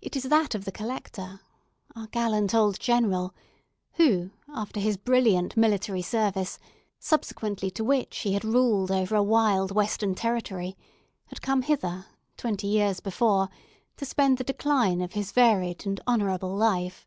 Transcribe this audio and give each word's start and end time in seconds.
It 0.00 0.16
is 0.16 0.22
that 0.22 0.54
of 0.54 0.64
the 0.64 0.72
Collector, 0.72 1.40
our 1.94 2.06
gallant 2.06 2.54
old 2.54 2.80
General, 2.80 3.34
who, 3.96 4.30
after 4.48 4.80
his 4.80 4.96
brilliant 4.96 5.54
military 5.54 6.00
service, 6.00 6.58
subsequently 6.98 7.70
to 7.72 7.84
which 7.84 8.20
he 8.20 8.32
had 8.32 8.42
ruled 8.42 8.90
over 8.90 9.14
a 9.14 9.22
wild 9.22 9.70
Western 9.70 10.14
territory, 10.14 10.78
had 11.26 11.42
come 11.42 11.60
hither, 11.60 12.06
twenty 12.38 12.68
years 12.68 13.00
before, 13.00 13.50
to 13.98 14.06
spend 14.06 14.38
the 14.38 14.44
decline 14.44 15.02
of 15.02 15.12
his 15.12 15.30
varied 15.30 15.84
and 15.86 16.00
honourable 16.08 16.56
life. 16.56 17.06